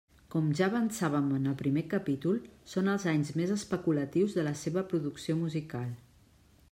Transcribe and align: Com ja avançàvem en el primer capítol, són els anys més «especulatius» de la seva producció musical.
Com 0.35 0.45
ja 0.59 0.67
avançàvem 0.69 1.27
en 1.39 1.43
el 1.51 1.57
primer 1.59 1.83
capítol, 1.91 2.39
són 2.73 2.89
els 2.95 3.05
anys 3.13 3.31
més 3.43 3.53
«especulatius» 3.57 4.35
de 4.39 4.47
la 4.49 4.55
seva 4.63 4.87
producció 4.95 5.37
musical. 5.47 5.89